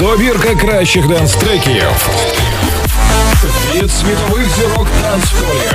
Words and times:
Добірка 0.00 0.54
кращих 0.54 1.06
денс-треків 1.06 1.84
від 3.74 3.90
світових 3.90 4.48
зірок 4.56 4.86
танцполів. 5.02 5.74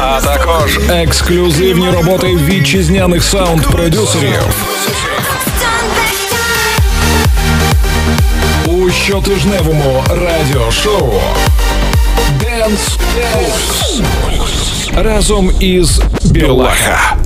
А 0.00 0.20
також 0.20 0.78
ексклюзивні 0.88 1.90
роботи 1.90 2.26
вітчизняних 2.26 3.22
саунд-продюсерів. 3.22 4.42
У 8.66 8.90
щотижневому 8.90 10.04
радіошоу 10.08 11.12
Dance 12.40 12.98
Pulse 13.34 14.02
разом 15.02 15.52
із 15.60 16.00
Білаха. 16.24 17.16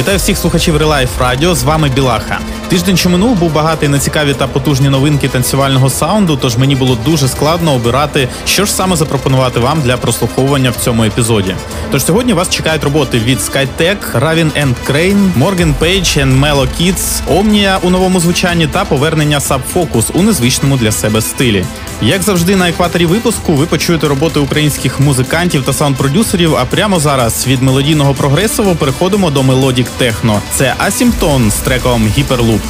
Вітаю 0.00 0.18
всіх 0.18 0.38
слухачів 0.38 0.76
Релайф 0.76 1.20
Радіо. 1.20 1.54
З 1.54 1.62
вами 1.62 1.88
Білаха. 1.88 2.38
Тиждень, 2.68 2.96
що 2.96 3.10
минув, 3.10 3.38
був 3.38 3.52
багатий 3.52 3.88
на 3.88 3.98
цікаві 3.98 4.34
та 4.34 4.46
потужні 4.46 4.88
новинки 4.88 5.28
танцювального 5.28 5.90
саунду. 5.90 6.36
Тож 6.36 6.56
мені 6.56 6.76
було 6.76 6.98
дуже 7.04 7.28
складно 7.28 7.72
обирати, 7.72 8.28
що 8.46 8.64
ж 8.64 8.72
саме 8.72 8.96
запропонувати 8.96 9.60
вам 9.60 9.82
для 9.82 9.96
прослуховування 9.96 10.70
в 10.70 10.76
цьому 10.76 11.04
епізоді. 11.04 11.54
Тож 11.90 12.04
сьогодні 12.04 12.32
вас 12.32 12.50
чекають 12.50 12.84
роботи 12.84 13.18
від 13.18 13.38
Skytech, 13.38 13.96
Raven 14.14 14.50
and 14.62 14.74
Kreyn, 14.90 15.32
Morgan 15.38 15.74
Page 15.82 16.26
and 16.26 16.40
Mellow 16.40 16.68
Kids, 16.80 17.20
Omnia 17.28 17.78
у 17.82 17.90
новому 17.90 18.20
звучанні 18.20 18.66
та 18.66 18.84
повернення 18.84 19.38
Sub 19.38 19.63
Focus 19.63 20.04
у 20.14 20.22
незвичному 20.22 20.76
для 20.76 20.92
себе 20.92 21.20
стилі. 21.20 21.64
Як 22.02 22.22
завжди, 22.22 22.56
на 22.56 22.68
екваторі 22.68 23.06
випуску 23.06 23.52
ви 23.52 23.66
почуєте 23.66 24.08
роботи 24.08 24.40
українських 24.40 25.00
музикантів 25.00 25.64
та 25.64 25.72
саунд-продюсерів. 25.72 26.56
А 26.56 26.64
прямо 26.64 27.00
зараз 27.00 27.46
від 27.46 27.62
мелодійного 27.62 28.14
прогресиву 28.14 28.76
переходимо 28.78 29.30
до 29.30 29.42
melodic 29.42 29.86
техно. 29.98 30.42
Це 30.54 30.74
Асімптон 30.78 31.50
з 31.50 31.54
треком 31.54 32.06
Hyperloop. 32.06 32.60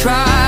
try. 0.00 0.39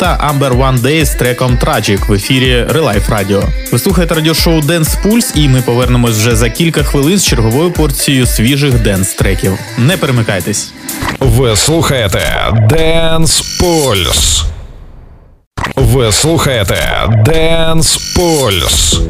та 0.00 0.32
Amber 0.32 0.58
One 0.58 0.78
Day 0.78 1.04
з 1.04 1.10
треком 1.10 1.58
Tragic 1.58 2.06
в 2.06 2.12
ефірі 2.12 2.66
Relife 2.70 3.08
Radio. 3.08 3.42
Ви 3.72 3.78
слухаєте 3.78 4.14
радіошоу 4.14 4.60
Dance 4.60 5.02
Pulse 5.04 5.36
і 5.36 5.48
ми 5.48 5.62
повернемось 5.62 6.16
вже 6.16 6.36
за 6.36 6.50
кілька 6.50 6.82
хвилин 6.82 7.18
з 7.18 7.26
черговою 7.26 7.70
порцією 7.70 8.26
свіжих 8.26 8.82
денс 8.82 9.14
треків. 9.14 9.58
Не 9.78 9.96
перемикайтесь. 9.96 10.72
Ви 11.20 11.56
слухаєте 11.56 12.20
Dance 12.52 13.60
Pulse. 13.60 14.44
Ви 15.76 16.12
слухаєте 16.12 17.08
Dance 17.08 17.98
Pulse. 18.16 19.00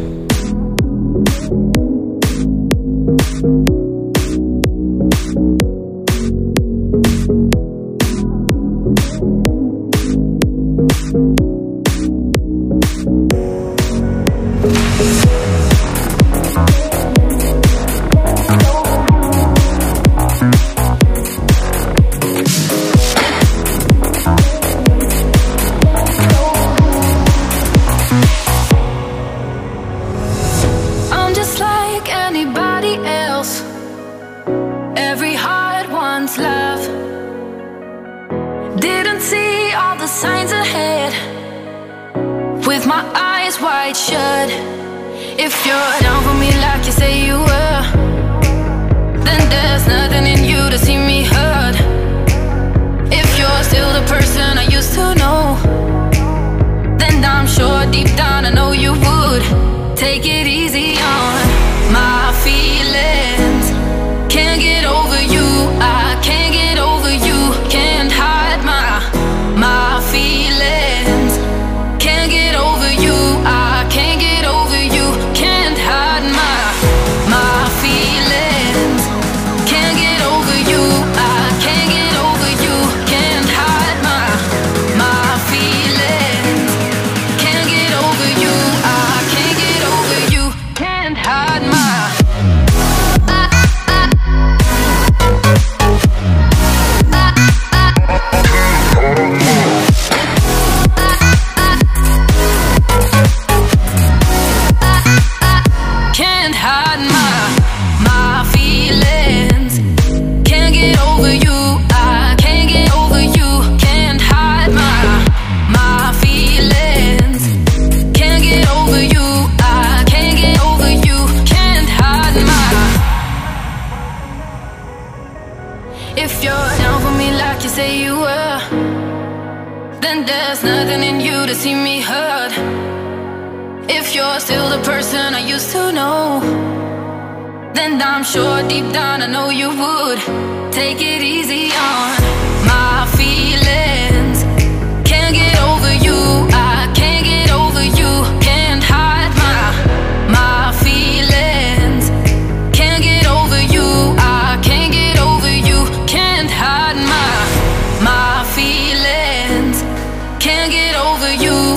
Take 60.01 60.25
it 60.25 60.47
easy. 60.47 60.80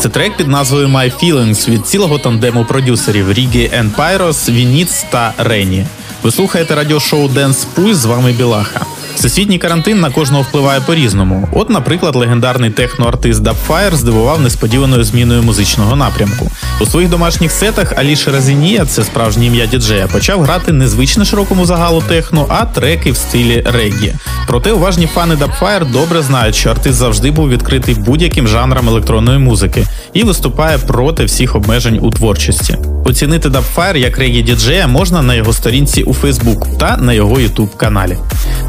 Це 0.04 0.10
трек 0.10 0.38
під 0.38 0.48
назвою 0.48 0.88
My 0.88 1.12
Feelings 1.24 1.70
від 1.70 1.88
цілого 1.88 2.20
тандему 2.20 2.66
продюсерів 2.66 3.32
Рігі 3.32 3.72
Pyros, 3.98 4.52
Вініц 4.52 5.06
та 5.10 5.34
Рені. 5.38 5.86
Ви 6.24 6.32
слухаєте 6.32 6.76
радіошоу 6.76 7.28
Dance 7.28 7.66
Pulse, 7.76 7.94
з 7.94 8.06
вами 8.06 8.32
Білаха. 8.32 8.86
Всесвітній 9.16 9.58
карантин 9.58 10.00
на 10.00 10.10
кожного 10.10 10.44
впливає 10.44 10.82
по-різному. 10.82 11.50
От, 11.52 11.70
наприклад, 11.70 12.16
легендарний 12.16 12.70
техноартист 12.70 13.44
Dubfire 13.44 13.96
здивував 13.96 14.42
несподіваною 14.42 15.04
зміною 15.04 15.44
музичного 15.44 15.96
напрямку. 15.96 16.52
У 16.82 16.86
своїх 16.86 17.10
домашніх 17.10 17.52
сетах 17.52 17.94
Аліша 17.98 18.32
Разінія, 18.32 18.86
це 18.86 19.04
справжнє 19.04 19.46
ім'я 19.46 19.66
діджея, 19.66 20.08
почав 20.08 20.42
грати 20.42 20.72
не 20.72 20.88
звичне 20.88 21.26
широкому 21.26 21.66
загалу 21.66 22.04
техно, 22.08 22.46
а 22.50 22.66
треки 22.66 23.12
в 23.12 23.18
стилі 23.18 23.64
реггі. 23.66 24.14
Проте 24.48 24.72
уважні 24.72 25.08
фани 25.08 25.36
Dubfire 25.36 25.92
добре 25.92 26.22
знають, 26.22 26.56
що 26.56 26.70
артист 26.70 26.96
завжди 26.96 27.32
був 27.32 27.50
відкритий 27.50 27.96
будь-яким 27.96 28.48
жанрам 28.48 28.90
електронної 28.90 29.40
музики 29.40 29.86
і 30.14 30.24
виступає 30.24 30.78
проти 30.78 31.26
всіх 31.26 31.56
обмежень 31.56 32.00
у 32.02 32.10
творчості. 32.10 32.78
Оцінити 33.06 33.50
Dubfire 33.50 33.98
як 33.98 34.18
регі 34.18 34.42
діджея 34.42 34.88
можна 34.88 35.22
на 35.22 35.34
його 35.34 35.54
сторінці 35.54 36.04
у 36.04 36.14
Facebook 36.14 36.78
та 36.78 36.98
на 36.98 37.14
його 37.14 37.36
YouTube 37.36 37.78
каналі. 37.78 38.18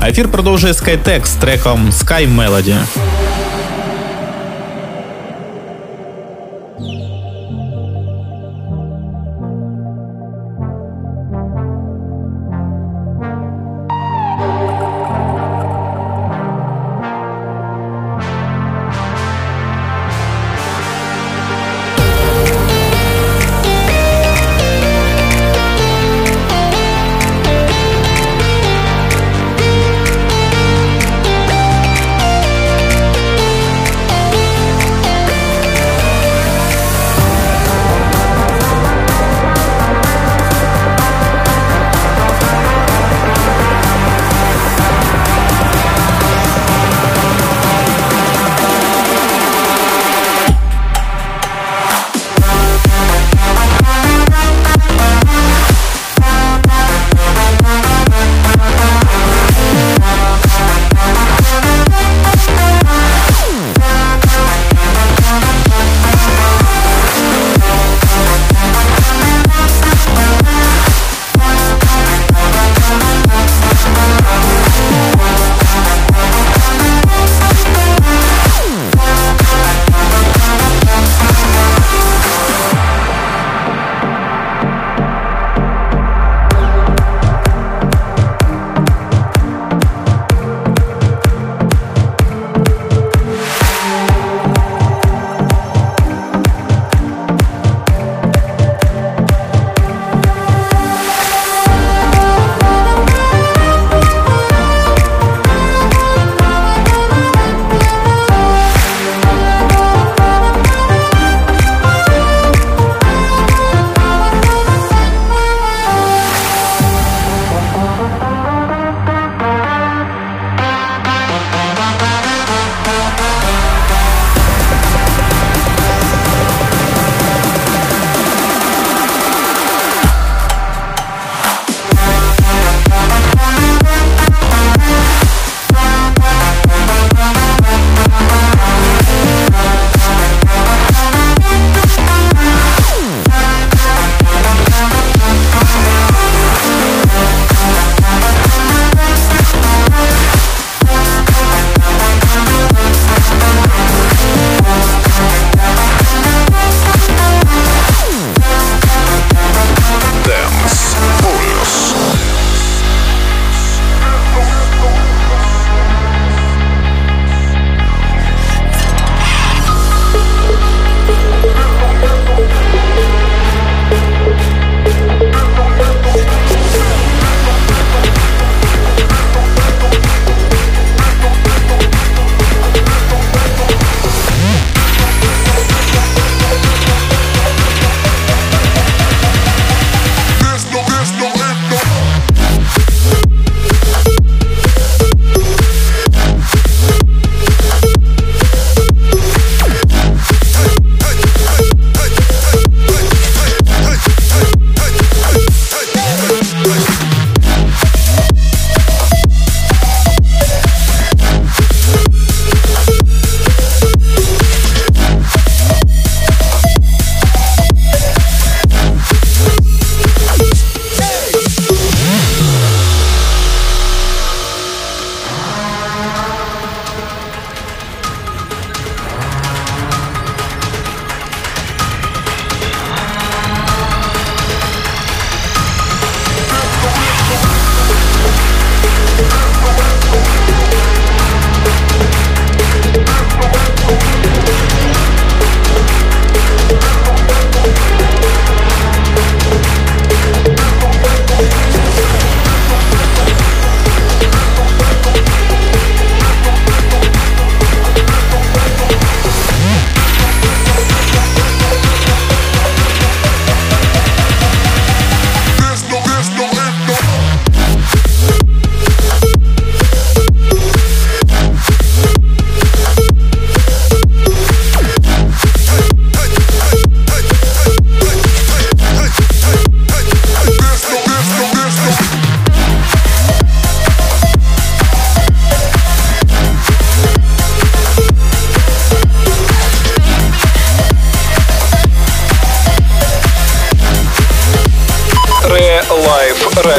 А 0.00 0.08
ефір 0.08 0.30
продовжує 0.34 0.72
Skytech 0.72 1.26
з 1.26 1.34
треком 1.34 1.90
Sky 1.90 2.36
Melody. 2.36 2.76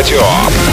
Радио. 0.06 0.65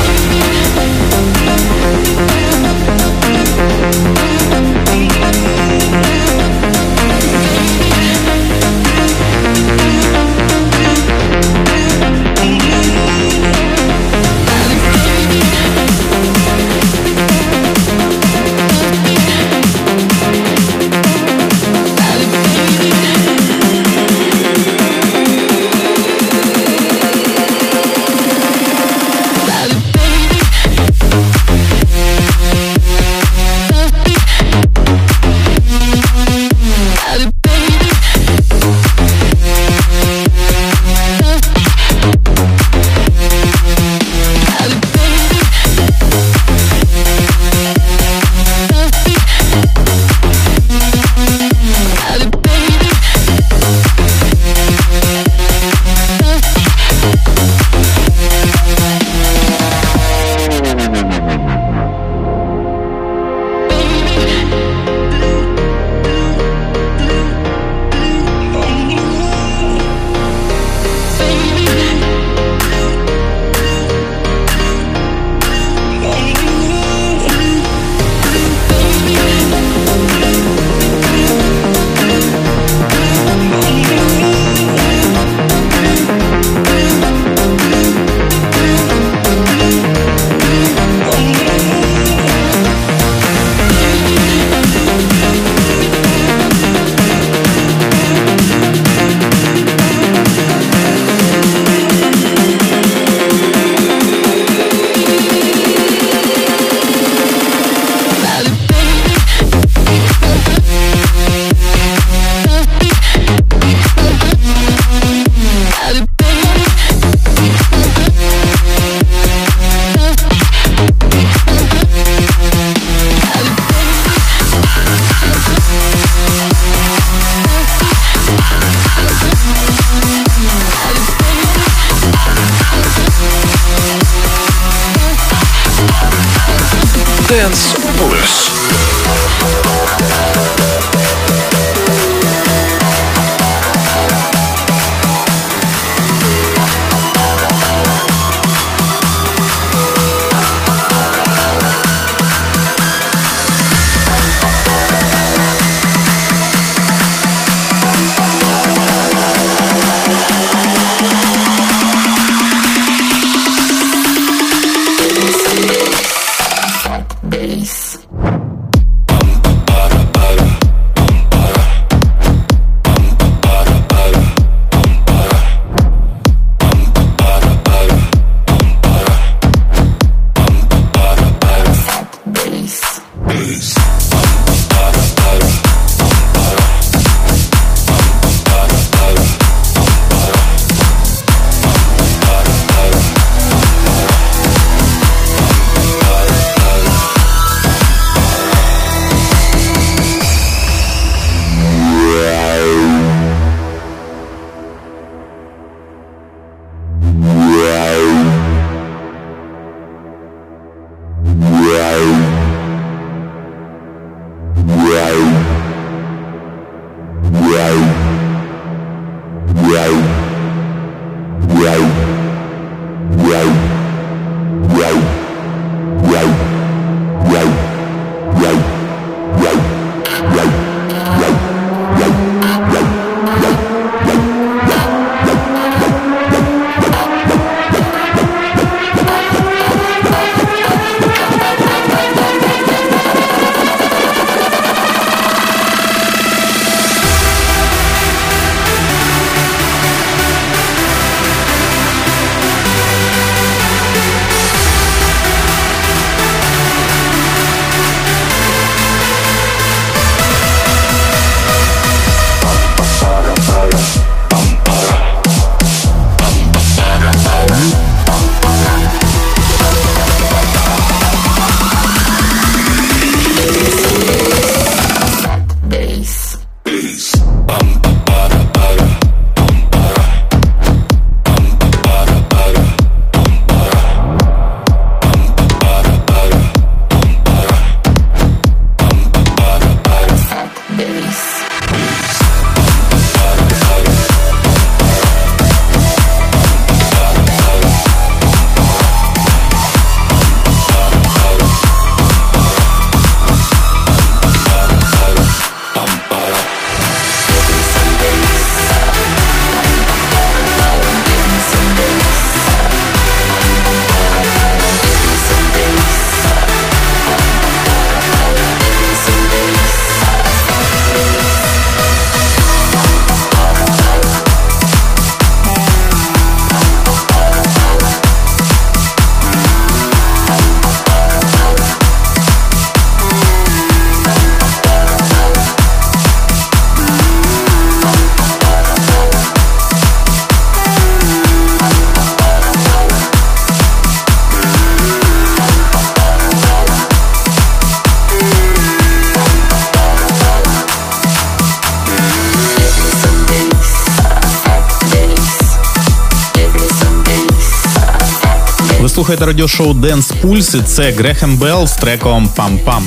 Слухаєте 359.03 359.27
радіошоу 359.27 359.75
Dance 359.75 360.13
Pulse. 360.23 360.63
Це 360.63 360.91
Грехем 360.91 361.37
Белл 361.37 361.67
з 361.67 361.73
треком 361.73 362.31
Пам-Пам. 362.37 362.83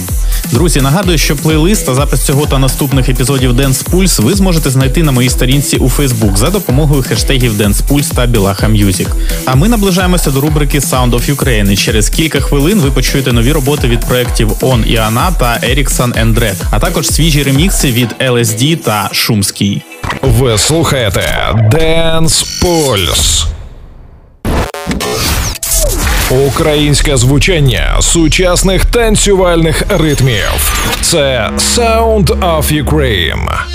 Друзі, 0.51 0.81
нагадую, 0.81 1.17
що 1.17 1.35
плейлист 1.35 1.85
та 1.85 1.95
запис 1.95 2.21
цього 2.25 2.45
та 2.45 2.59
наступних 2.59 3.09
епізодів 3.09 3.51
Dance 3.51 3.89
Pulse 3.89 4.21
ви 4.21 4.33
зможете 4.33 4.69
знайти 4.69 5.03
на 5.03 5.11
моїй 5.11 5.29
сторінці 5.29 5.77
у 5.77 5.89
Facebook 5.89 6.37
за 6.37 6.49
допомогою 6.49 7.03
хештегів 7.03 7.61
Dance 7.61 7.87
Pulse 7.87 8.15
та 8.15 8.25
Білаха 8.25 8.67
Music. 8.67 9.07
А 9.45 9.55
ми 9.55 9.69
наближаємося 9.69 10.31
до 10.31 10.41
рубрики 10.41 10.79
Sound 10.79 11.11
of 11.11 11.35
Ukraine. 11.35 11.71
І 11.71 11.77
Через 11.77 12.09
кілька 12.09 12.39
хвилин 12.39 12.79
ви 12.79 12.91
почуєте 12.91 13.33
нові 13.33 13.51
роботи 13.51 13.87
від 13.87 13.99
проєктів 13.99 14.51
On 14.51 14.85
і 14.85 14.97
Ана 14.97 15.31
та 15.31 15.59
Ericsson 15.63 16.25
and 16.25 16.39
Red, 16.39 16.55
а 16.71 16.79
також 16.79 17.07
свіжі 17.07 17.43
ремікси 17.43 17.91
від 17.91 18.15
LSD 18.19 18.77
та 18.77 19.09
Шумський. 19.11 19.81
Ви 20.21 20.57
слухаєте 20.57 21.53
Dance 21.73 22.45
Pulse. 22.63 23.45
Українське 26.29 27.17
звучання 27.17 27.97
сучасних 28.01 28.85
танцювальних 28.85 29.83
ритмів. 29.89 30.73
Це 31.01 31.49
Sound 31.57 32.25
of 32.25 32.83
Ukraine. 32.83 33.74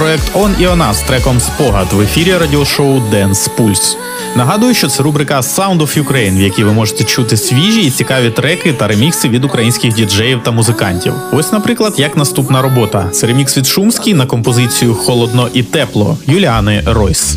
проект 0.00 0.30
Он 0.34 0.54
і 0.60 0.66
Она 0.66 0.94
з 0.94 1.02
треком 1.02 1.40
Спогад 1.40 1.92
в 1.92 2.00
ефірі 2.00 2.36
радіошоу 2.36 3.00
Денс 3.10 3.48
Пульс. 3.48 3.96
Нагадую, 4.36 4.74
що 4.74 4.88
це 4.88 5.02
рубрика 5.02 5.40
Sound 5.40 5.78
of 5.78 6.04
Ukraine, 6.04 6.38
в 6.38 6.40
якій 6.40 6.64
ви 6.64 6.72
можете 6.72 7.04
чути 7.04 7.36
свіжі 7.36 7.82
і 7.82 7.90
цікаві 7.90 8.30
треки 8.30 8.72
та 8.72 8.88
ремікси 8.88 9.28
від 9.28 9.44
українських 9.44 9.94
діджеїв 9.94 10.42
та 10.42 10.50
музикантів. 10.50 11.12
Ось, 11.32 11.52
наприклад, 11.52 11.94
як 11.96 12.16
наступна 12.16 12.62
робота: 12.62 13.08
це 13.12 13.26
ремікс 13.26 13.56
від 13.56 13.66
Шумський 13.66 14.14
на 14.14 14.26
композицію 14.26 14.94
Холодно 14.94 15.48
і 15.54 15.62
тепло 15.62 16.18
Юліани 16.26 16.82
Ройс. 16.86 17.36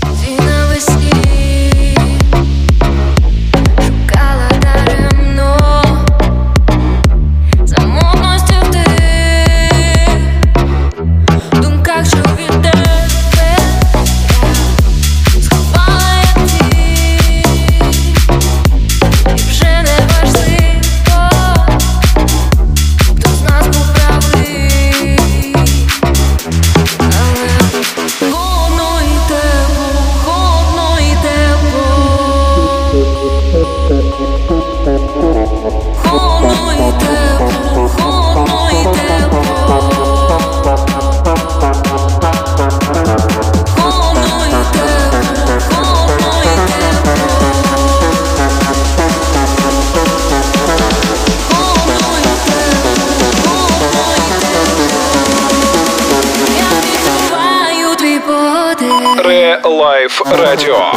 Лайф 60.04 60.22
радіо 60.26 60.94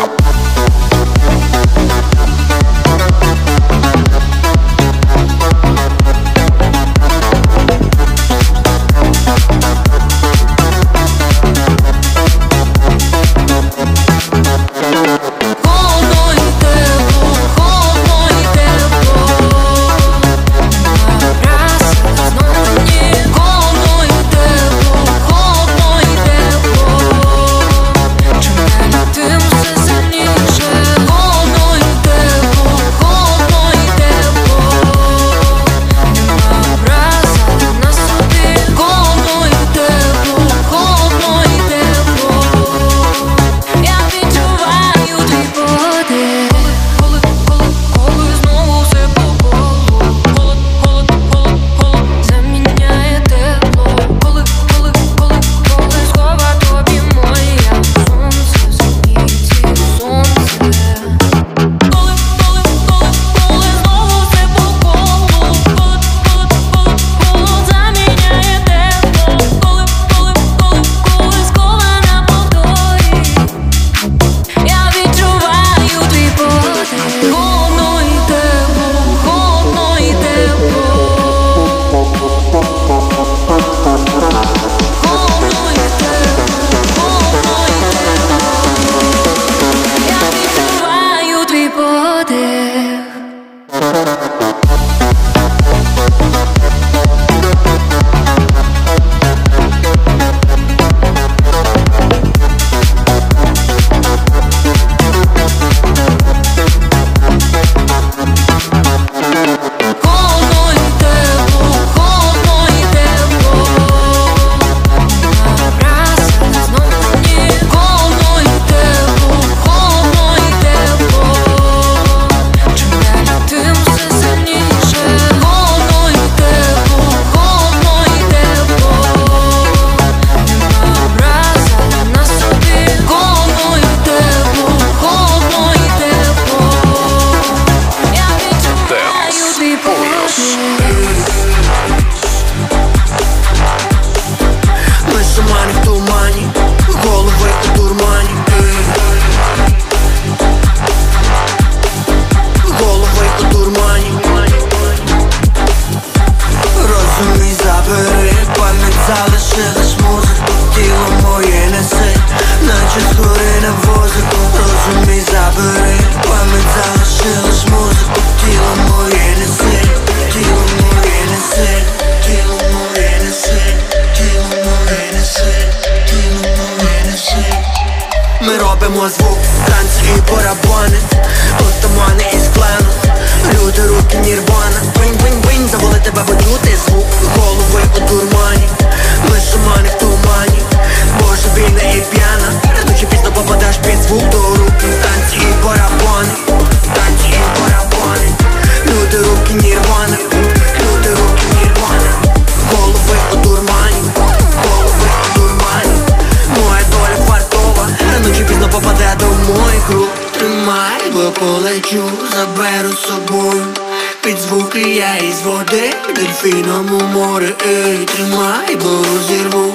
море, 217.07 217.55
ей, 217.67 218.05
тримай, 218.05 218.77
бо 218.77 219.05
зірву 219.29 219.75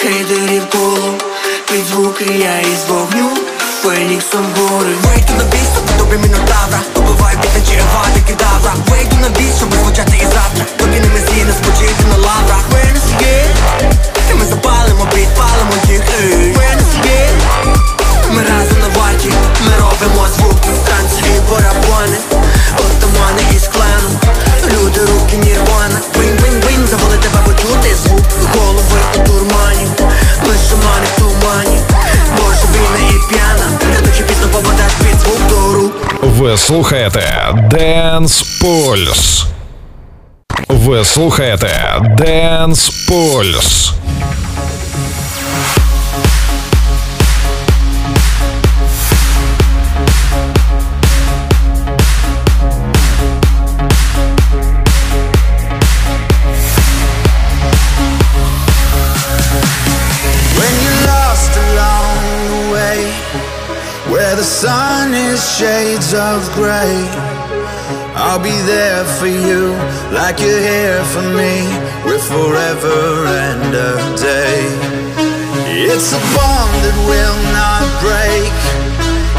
Хейтерів 0.00 0.70
коло, 0.70 1.14
під 1.70 1.86
звуки 1.86 2.24
я 2.24 2.60
із 2.60 2.84
вогню 2.88 3.30
Феніксом 3.82 4.46
гори 4.56 4.94
Вийду 5.04 5.32
на 5.38 5.44
біс, 5.44 5.98
тобі 5.98 6.16
мінотавра 6.16 6.80
Побиваю 6.92 7.38
під 7.42 7.50
ночі 7.54 7.80
вати 7.94 8.20
кедавра. 8.26 8.74
Вийду 8.88 9.16
на 9.20 9.28
біс, 9.28 9.56
щоб 9.56 9.74
звучати 9.74 10.16
і 10.16 10.24
завтра. 10.24 10.64
Тобі 10.76 11.00
не 11.00 11.08
мезіна, 11.08 11.52
спочити 11.52 12.04
на 12.10 12.16
лаврах. 12.16 12.64
Венес 12.72 13.08
є, 13.20 13.44
і 14.30 14.34
ми 14.34 14.44
запалимо, 14.44 15.06
підпалимо 15.14 15.74
їх. 15.88 16.02
Ей, 16.22 16.56
є, 17.04 17.30
ми 18.30 18.42
разом 18.42 18.78
на 18.80 19.00
варті. 19.00 19.30
Ми 19.66 19.72
робимо 19.76 20.28
звук 20.36 20.58
на 20.66 20.74
станції 20.76 21.40
барабани 21.50 22.18
Отамани 22.78 23.42
із 23.56 23.68
клану 23.68 24.10
Люди, 24.72 25.00
руки, 25.00 25.36
нірвана. 25.36 26.00
Дозволи 26.92 27.16
тебе 27.16 27.38
почути 27.44 27.94
звук 27.94 28.22
голови 28.54 29.00
у 29.14 29.18
дурмані. 29.26 29.86
Лише 30.46 30.76
мани 30.76 31.06
в 31.16 31.20
тумані. 31.20 31.80
Боже, 32.36 32.66
вільна 32.72 33.10
і 33.10 33.32
п'яна. 33.32 33.78
Я 33.94 34.00
дуже 34.06 34.22
пізно 34.22 34.48
попадеш 34.52 34.92
під 34.98 35.20
звук 35.20 35.48
до 35.48 35.72
рук. 35.74 35.92
Ви 36.22 36.58
слухаєте 36.58 37.48
Dance 37.54 38.44
Pulse. 38.62 39.44
Ви 40.68 41.04
слухаєте 41.04 42.00
Dance 42.00 42.92
Pulse. 43.08 43.92
of 66.14 66.44
gray. 66.54 67.08
I'll 68.14 68.42
be 68.42 68.56
there 68.68 69.04
for 69.18 69.26
you, 69.26 69.72
like 70.12 70.40
you're 70.40 70.60
here 70.60 71.02
for 71.12 71.22
me. 71.22 71.64
We're 72.04 72.20
forever 72.20 73.26
and 73.26 73.72
a 73.72 73.92
day. 74.20 74.60
It's 75.88 76.12
a 76.12 76.20
bond 76.36 76.74
that 76.84 76.98
will 77.08 77.40
not 77.56 77.84
break 78.04 78.52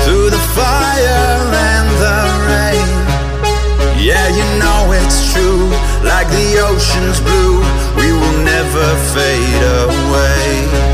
through 0.04 0.30
the 0.34 0.44
fire 0.58 1.38
and 1.74 1.90
the 2.02 2.20
rain. 2.50 2.90
Yeah, 4.02 4.28
you 4.34 4.46
know 4.58 4.92
it's 4.98 5.32
true, 5.34 5.70
like 6.02 6.28
the 6.30 6.58
ocean's 6.70 7.20
blue. 7.22 7.62
We 8.02 8.12
will 8.12 8.38
never 8.44 8.88
fade 9.14 9.64
away. 9.86 10.93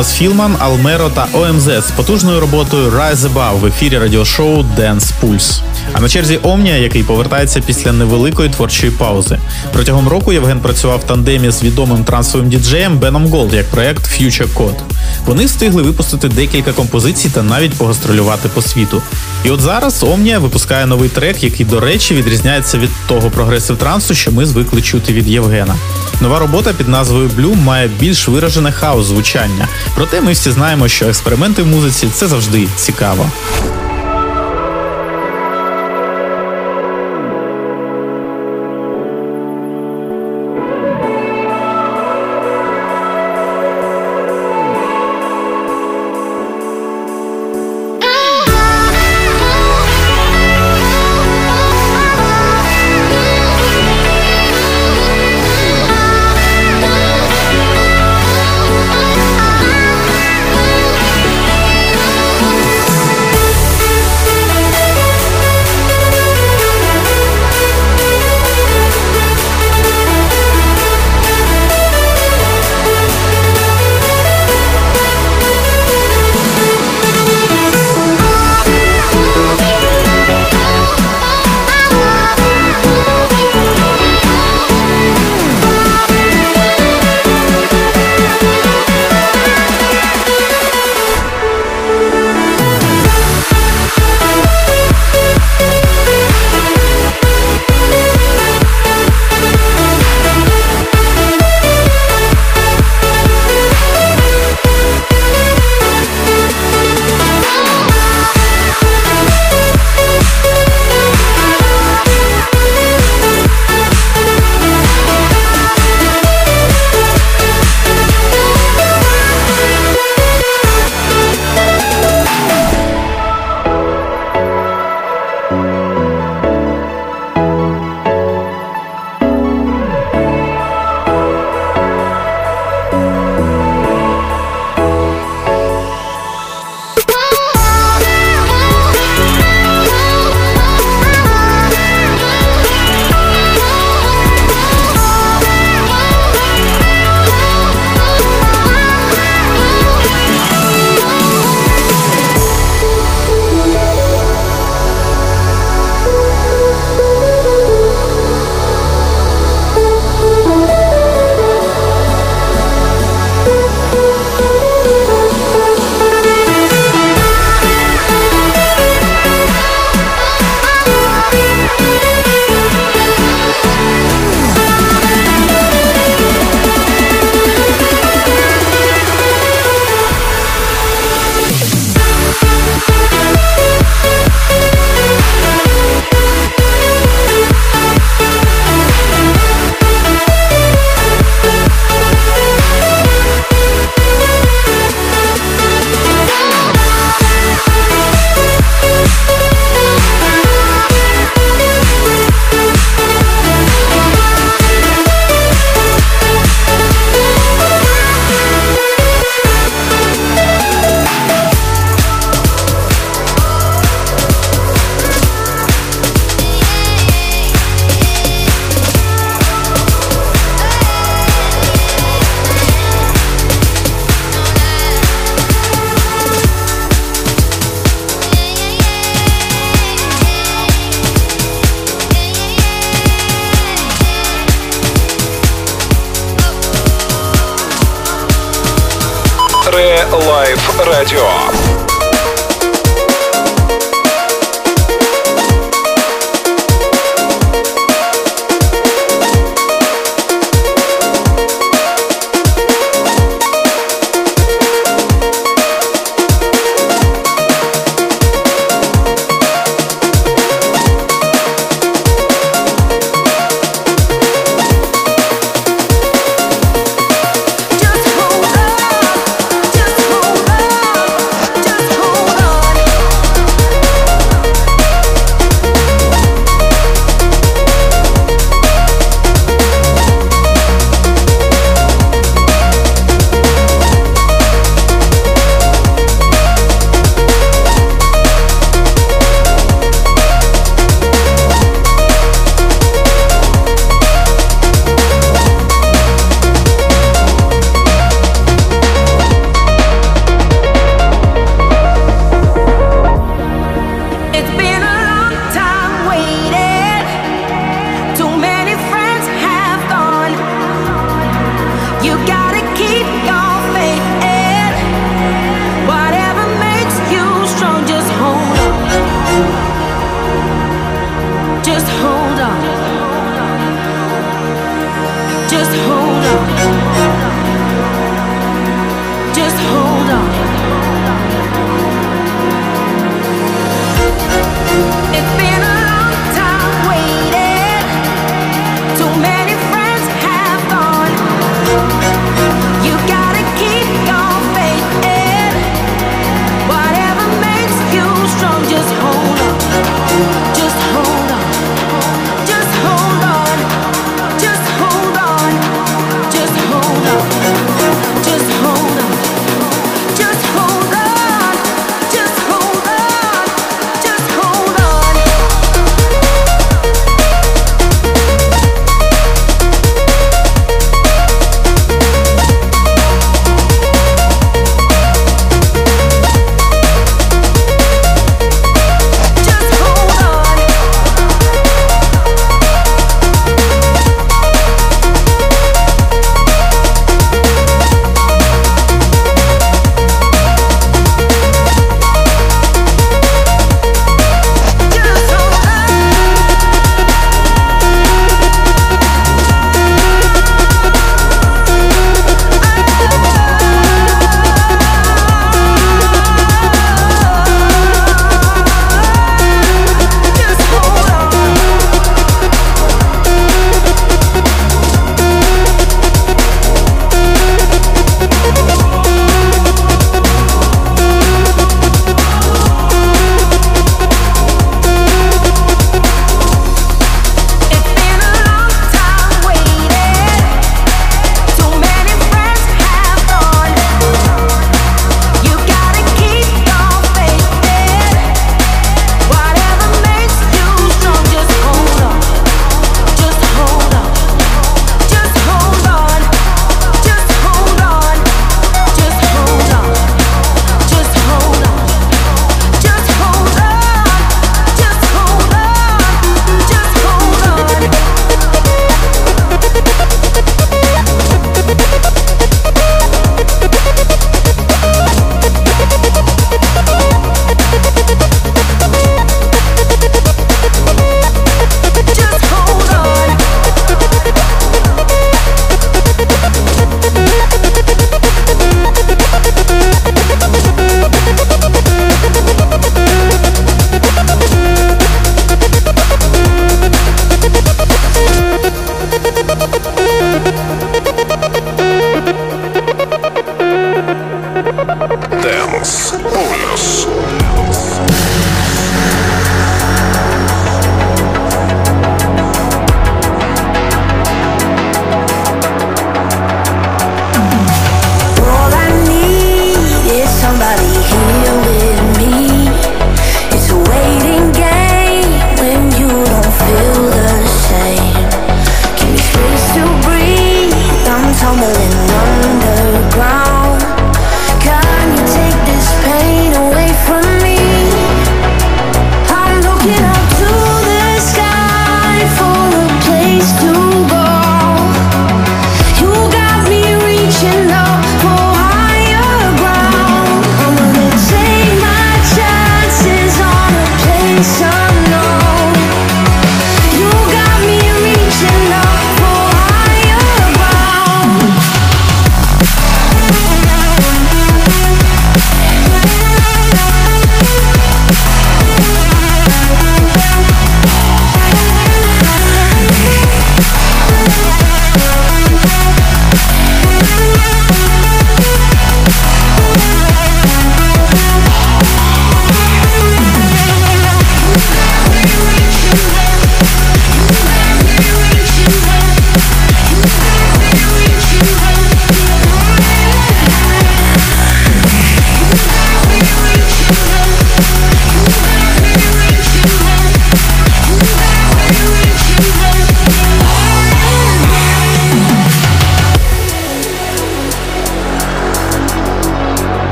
Томас 0.00 0.14
Філман, 0.14 0.56
Алмеро 0.58 1.10
та 1.14 1.28
ОМЗ 1.32 1.64
з 1.64 1.90
потужною 1.96 2.40
роботою 2.40 2.90
Rise 2.90 3.16
Above 3.16 3.60
в 3.60 3.66
ефірі 3.66 3.98
радіошоу 3.98 4.64
Dance 4.78 5.12
Pulse. 5.22 5.60
А 5.92 6.00
на 6.00 6.08
черзі 6.08 6.38
Омнія, 6.42 6.76
який 6.76 7.02
повертається 7.02 7.60
після 7.60 7.92
невеликої 7.92 8.48
творчої 8.48 8.92
паузи. 8.92 9.38
Протягом 9.72 10.08
року 10.08 10.32
Євген 10.32 10.60
працював 10.60 10.98
в 10.98 11.04
тандемі 11.04 11.50
з 11.50 11.62
відомим 11.62 12.04
трансовим 12.04 12.48
діджеєм 12.48 12.98
Беном 12.98 13.26
Голд 13.26 13.54
як 13.54 13.70
проект 13.70 14.04
Future 14.04 14.54
Code. 14.54 14.80
Вони 15.26 15.44
встигли 15.44 15.82
випустити 15.82 16.28
декілька 16.28 16.72
композицій 16.72 17.28
та 17.28 17.42
навіть 17.42 17.74
погастролювати 17.74 18.48
по 18.48 18.62
світу. 18.62 19.02
І 19.44 19.50
от 19.50 19.60
зараз 19.60 20.02
Омнія 20.02 20.38
випускає 20.38 20.86
новий 20.86 21.08
трек, 21.08 21.44
який, 21.44 21.66
до 21.66 21.80
речі, 21.80 22.14
відрізняється 22.14 22.78
від 22.78 22.90
того 23.08 23.30
progressive 23.30 23.76
трансу, 23.76 24.14
що 24.14 24.32
ми 24.32 24.46
звикли 24.46 24.82
чути 24.82 25.12
від 25.12 25.28
Євгена. 25.28 25.74
Нова 26.20 26.38
робота 26.38 26.72
під 26.72 26.88
назвою 26.88 27.28
Blue 27.28 27.56
має 27.56 27.88
більш 27.88 28.28
виражене 28.28 28.72
хаос 28.72 29.06
звучання. 29.06 29.68
Проте 29.94 30.20
ми 30.20 30.32
всі 30.32 30.50
знаємо, 30.50 30.88
що 30.88 31.06
експерименти 31.08 31.62
в 31.62 31.66
музиці 31.66 32.08
це 32.14 32.26
завжди 32.26 32.68
цікаво. 32.76 33.26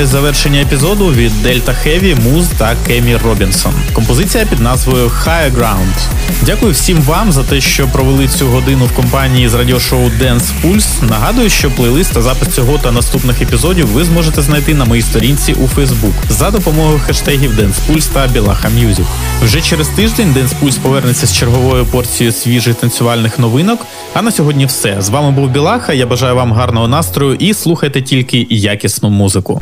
Під 0.00 0.08
завершення 0.08 0.60
епізоду 0.60 1.12
від 1.12 1.42
Дельта 1.42 1.72
Хеві, 1.72 2.14
Муз 2.14 2.48
та 2.58 2.76
Кемі 2.86 3.16
Робінсон. 3.16 3.72
Композиція 3.92 4.46
під 4.46 4.60
назвою 4.60 5.08
Higher 5.08 5.52
Ground. 5.56 5.94
Дякую 6.42 6.72
всім 6.72 7.02
вам 7.02 7.32
за 7.32 7.42
те, 7.42 7.60
що 7.60 7.88
провели 7.88 8.28
цю 8.28 8.46
годину 8.46 8.84
в 8.84 8.92
компанії 8.92 9.48
з 9.48 9.54
радіошоу 9.54 10.10
Dance 10.20 10.52
Pulse. 10.64 11.10
Нагадую, 11.10 11.50
що 11.50 11.70
плейлист 11.70 12.12
та 12.12 12.22
запис 12.22 12.48
цього 12.48 12.78
та 12.78 12.92
наступних 12.92 13.42
епізодів 13.42 13.86
ви 13.86 14.04
зможете 14.04 14.42
знайти 14.42 14.74
на 14.74 14.84
моїй 14.84 15.02
сторінці 15.02 15.52
у 15.52 15.80
Facebook 15.80 16.12
за 16.28 16.50
допомогою 16.50 16.98
хештегів 16.98 17.52
Dance 17.52 17.76
Pulse 17.88 18.08
та 18.12 18.26
Білаха 18.26 18.68
Music. 18.68 19.06
Вже 19.42 19.60
через 19.60 19.88
тиждень 19.88 20.34
Dance 20.36 20.54
Pulse 20.62 20.80
повернеться 20.80 21.26
з 21.26 21.32
черговою 21.32 21.86
порцією 21.86 22.32
свіжих 22.32 22.74
танцювальних 22.74 23.38
новинок. 23.38 23.86
А 24.14 24.22
на 24.22 24.32
сьогодні 24.32 24.66
все. 24.66 24.96
З 24.98 25.08
вами 25.08 25.30
був 25.30 25.50
Білаха. 25.50 25.92
Я 25.92 26.06
бажаю 26.06 26.34
вам 26.34 26.52
гарного 26.52 26.88
настрою 26.88 27.34
і 27.34 27.54
слухайте 27.54 28.02
тільки 28.02 28.46
якісну 28.50 29.10
музику. 29.10 29.60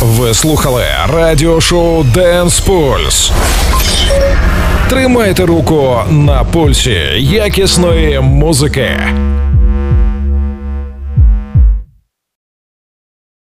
Ви 0.00 0.34
слухали 0.34 0.84
радіошоу 1.14 2.02
Dance 2.02 2.66
Pulse. 2.66 3.32
Тримайте 4.88 5.46
руку 5.46 5.98
на 6.10 6.44
пульсі 6.44 6.96
якісної 7.18 8.20
музики. 8.20 8.90